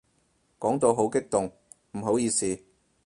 [0.59, 1.51] 講到好激動，
[1.91, 2.59] 唔好意思